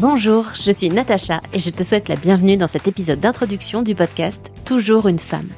[0.00, 3.96] Bonjour, je suis Natacha et je te souhaite la bienvenue dans cet épisode d'introduction du
[3.96, 5.48] podcast Toujours une femme.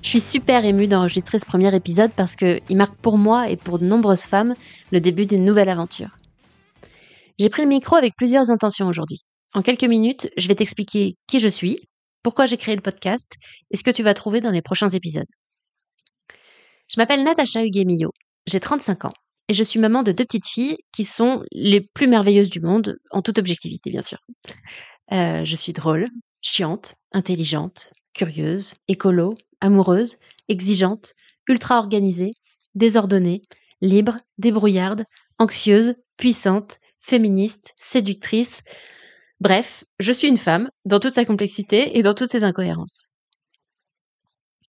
[0.00, 3.80] Je suis super émue d'enregistrer ce premier épisode parce qu'il marque pour moi et pour
[3.80, 4.54] de nombreuses femmes
[4.92, 6.16] le début d'une nouvelle aventure.
[7.40, 9.24] J'ai pris le micro avec plusieurs intentions aujourd'hui.
[9.54, 11.80] En quelques minutes, je vais t'expliquer qui je suis,
[12.22, 13.32] pourquoi j'ai créé le podcast
[13.72, 15.26] et ce que tu vas trouver dans les prochains épisodes.
[16.86, 18.12] Je m'appelle Natacha Huguemillo,
[18.46, 19.12] j'ai 35 ans
[19.48, 22.98] et je suis maman de deux petites filles qui sont les plus merveilleuses du monde,
[23.10, 24.18] en toute objectivité bien sûr.
[25.12, 26.04] Euh, je suis drôle,
[26.42, 30.16] chiante, intelligente, curieuse, écolo, amoureuse,
[30.48, 31.14] exigeante,
[31.48, 32.32] ultra organisée,
[32.74, 33.42] désordonnée,
[33.80, 35.04] libre, débrouillarde,
[35.38, 38.62] anxieuse, puissante, féministe, séductrice.
[39.40, 43.08] Bref, je suis une femme dans toute sa complexité et dans toutes ses incohérences.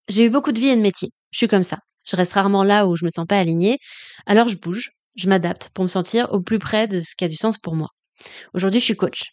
[0.07, 1.09] J'ai eu beaucoup de vie et de métier.
[1.31, 1.79] Je suis comme ça.
[2.09, 3.77] Je reste rarement là où je me sens pas alignée.
[4.25, 7.27] Alors je bouge, je m'adapte pour me sentir au plus près de ce qui a
[7.27, 7.89] du sens pour moi.
[8.53, 9.23] Aujourd'hui, je suis coach.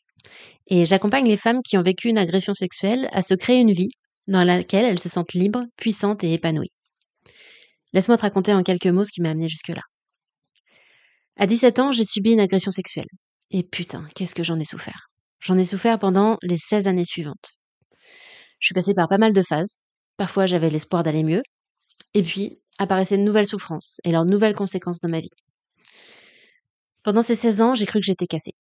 [0.69, 3.91] Et j'accompagne les femmes qui ont vécu une agression sexuelle à se créer une vie
[4.27, 6.73] dans laquelle elles se sentent libres, puissantes et épanouies.
[7.93, 9.83] Laisse-moi te raconter en quelques mots ce qui m'a amené jusque-là.
[11.37, 13.07] À 17 ans, j'ai subi une agression sexuelle.
[13.51, 15.07] Et putain, qu'est-ce que j'en ai souffert.
[15.41, 17.55] J'en ai souffert pendant les 16 années suivantes.
[18.59, 19.79] Je suis passée par pas mal de phases.
[20.17, 21.43] Parfois, j'avais l'espoir d'aller mieux.
[22.15, 25.33] Et puis, apparaissaient de nouvelles souffrances et leurs nouvelles conséquences dans ma vie.
[27.03, 28.55] Pendant ces 16 ans, j'ai cru que j'étais cassée,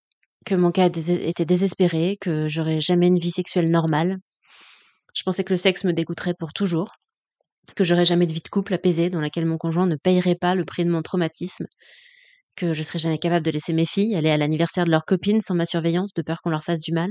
[0.45, 4.19] que mon cas était désespéré, que j'aurais jamais une vie sexuelle normale.
[5.15, 6.93] Je pensais que le sexe me dégoûterait pour toujours,
[7.75, 10.55] que j'aurais jamais de vie de couple apaisée dans laquelle mon conjoint ne payerait pas
[10.55, 11.67] le prix de mon traumatisme,
[12.55, 15.41] que je serais jamais capable de laisser mes filles aller à l'anniversaire de leurs copines
[15.41, 17.11] sans ma surveillance de peur qu'on leur fasse du mal,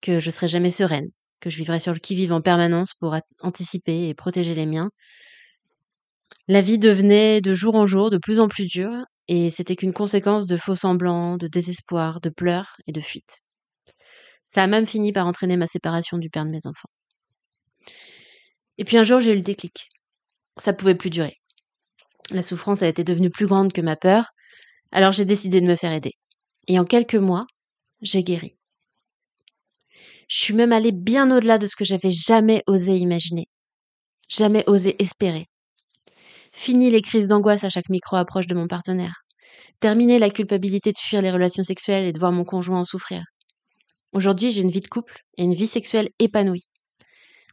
[0.00, 1.08] que je serais jamais sereine,
[1.40, 4.90] que je vivrais sur le qui-vive en permanence pour anticiper et protéger les miens,
[6.48, 9.92] la vie devenait de jour en jour de plus en plus dure, et c'était qu'une
[9.92, 13.42] conséquence de faux semblants, de désespoir, de pleurs et de fuites.
[14.46, 16.88] Ça a même fini par entraîner ma séparation du père de mes enfants.
[18.78, 19.90] Et puis un jour, j'ai eu le déclic.
[20.56, 21.36] Ça pouvait plus durer.
[22.30, 24.28] La souffrance a été devenue plus grande que ma peur,
[24.92, 26.12] alors j'ai décidé de me faire aider.
[26.68, 27.46] Et en quelques mois,
[28.02, 28.56] j'ai guéri.
[30.28, 33.46] Je suis même allée bien au-delà de ce que j'avais jamais osé imaginer,
[34.28, 35.46] jamais osé espérer.
[36.58, 39.24] Fini les crises d'angoisse à chaque micro-approche de mon partenaire.
[39.78, 43.22] Terminer la culpabilité de fuir les relations sexuelles et de voir mon conjoint en souffrir.
[44.12, 46.64] Aujourd'hui, j'ai une vie de couple et une vie sexuelle épanouie.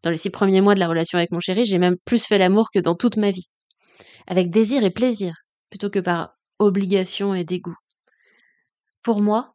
[0.03, 2.37] Dans les six premiers mois de la relation avec mon chéri, j'ai même plus fait
[2.37, 3.49] l'amour que dans toute ma vie.
[4.25, 5.35] Avec désir et plaisir,
[5.69, 7.75] plutôt que par obligation et dégoût.
[9.03, 9.53] Pour moi,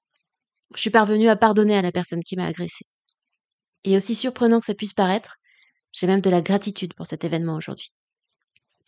[0.74, 2.84] je suis parvenue à pardonner à la personne qui m'a agressée.
[3.84, 5.36] Et aussi surprenant que ça puisse paraître,
[5.92, 7.94] j'ai même de la gratitude pour cet événement aujourd'hui.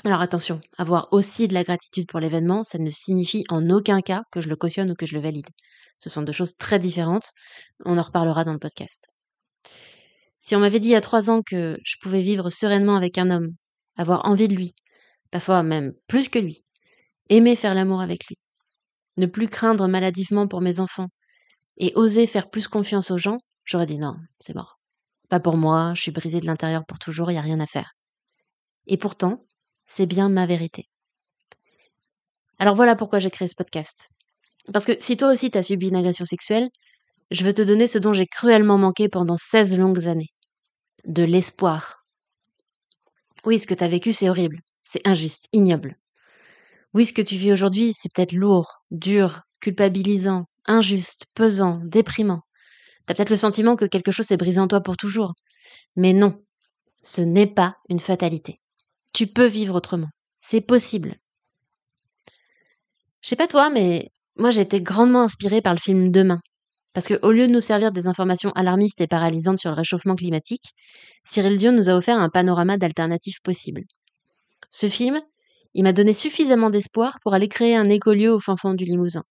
[0.05, 4.22] Alors attention, avoir aussi de la gratitude pour l'événement, ça ne signifie en aucun cas
[4.33, 5.49] que je le cautionne ou que je le valide.
[5.99, 7.33] Ce sont deux choses très différentes.
[7.84, 9.09] On en reparlera dans le podcast.
[10.41, 13.19] Si on m'avait dit il y a trois ans que je pouvais vivre sereinement avec
[13.19, 13.50] un homme,
[13.97, 14.72] avoir envie de lui,
[15.31, 16.65] parfois même plus que lui,
[17.28, 18.37] aimer faire l'amour avec lui,
[19.19, 21.09] ne plus craindre maladivement pour mes enfants,
[21.77, 24.78] et oser faire plus confiance aux gens, j'aurais dit non, c'est mort.
[25.28, 27.66] Pas pour moi, je suis brisée de l'intérieur pour toujours, il n'y a rien à
[27.66, 27.93] faire.
[28.87, 29.44] Et pourtant,
[29.93, 30.89] c'est bien ma vérité.
[32.61, 34.09] Alors voilà pourquoi j'ai créé ce podcast.
[34.73, 36.69] Parce que si toi aussi t'as subi une agression sexuelle,
[37.33, 40.31] je veux te donner ce dont j'ai cruellement manqué pendant 16 longues années.
[41.06, 42.05] De l'espoir.
[43.45, 44.61] Oui, ce que t'as vécu, c'est horrible.
[44.84, 45.97] C'est injuste, ignoble.
[46.95, 52.43] Oui, ce que tu vis aujourd'hui, c'est peut-être lourd, dur, culpabilisant, injuste, pesant, déprimant.
[53.07, 55.34] T'as peut-être le sentiment que quelque chose s'est brisé en toi pour toujours.
[55.97, 56.41] Mais non,
[57.03, 58.59] ce n'est pas une fatalité.
[59.12, 60.09] Tu peux vivre autrement.
[60.38, 61.16] C'est possible.
[63.22, 66.41] Je sais pas toi, mais moi j'ai été grandement inspirée par le film Demain.
[66.93, 70.16] Parce que au lieu de nous servir des informations alarmistes et paralysantes sur le réchauffement
[70.16, 70.65] climatique,
[71.22, 73.84] Cyril Dion nous a offert un panorama d'alternatives possibles.
[74.71, 75.21] Ce film,
[75.74, 79.22] il m'a donné suffisamment d'espoir pour aller créer un écolieu au fin du Limousin.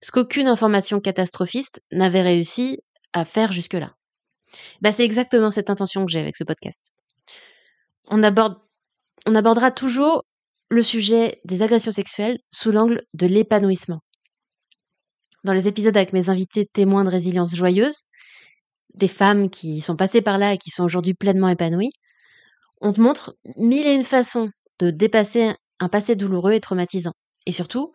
[0.00, 2.78] Ce qu'aucune information catastrophiste n'avait réussi
[3.12, 3.94] à faire jusque-là.
[4.80, 6.92] Bah, c'est exactement cette intention que j'ai avec ce podcast.
[8.08, 8.58] On aborde
[9.26, 10.24] on abordera toujours
[10.70, 14.00] le sujet des agressions sexuelles sous l'angle de l'épanouissement.
[15.44, 18.04] Dans les épisodes avec mes invités témoins de résilience joyeuse,
[18.94, 21.92] des femmes qui sont passées par là et qui sont aujourd'hui pleinement épanouies,
[22.80, 24.48] on te montre mille et une façons
[24.78, 27.12] de dépasser un passé douloureux et traumatisant.
[27.46, 27.92] Et surtout,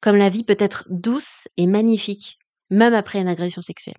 [0.00, 2.38] comme la vie peut être douce et magnifique,
[2.70, 3.96] même après une agression sexuelle.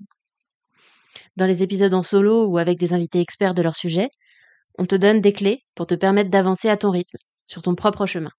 [1.35, 4.09] Dans les épisodes en solo ou avec des invités experts de leur sujet,
[4.77, 7.17] on te donne des clés pour te permettre d'avancer à ton rythme,
[7.47, 8.31] sur ton propre chemin.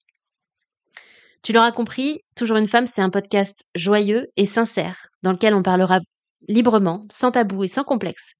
[1.42, 5.62] Tu l'auras compris, Toujours une femme, c'est un podcast joyeux et sincère, dans lequel on
[5.62, 6.00] parlera
[6.48, 8.32] librement, sans tabou et sans complexe,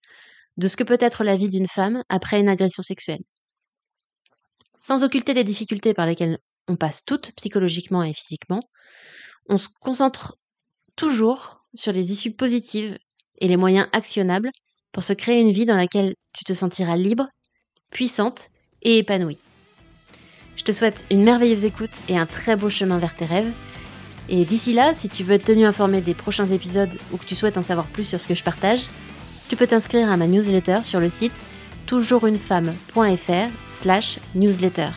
[0.57, 3.23] de ce que peut être la vie d'une femme après une agression sexuelle.
[4.79, 8.61] Sans occulter les difficultés par lesquelles on passe toutes, psychologiquement et physiquement,
[9.49, 10.37] on se concentre
[10.97, 12.99] toujours sur les issues positives
[13.39, 14.51] et les moyens actionnables
[14.93, 17.29] pour se créer une vie dans laquelle tu te sentiras libre,
[17.95, 18.51] puissante
[18.83, 19.41] et épanouie.
[20.57, 23.53] Je te souhaite une merveilleuse écoute et un très beau chemin vers tes rêves.
[24.29, 27.35] Et d'ici là, si tu veux être tenu informé des prochains épisodes ou que tu
[27.35, 28.87] souhaites en savoir plus sur ce que je partage,
[29.49, 31.45] tu peux t'inscrire à ma newsletter sur le site
[31.87, 34.89] toujoursunefemme.fr slash newsletter.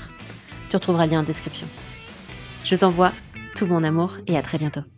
[0.69, 1.67] Tu retrouveras le lien en description.
[2.63, 3.13] Je t'envoie
[3.55, 4.96] tout mon amour et à très bientôt.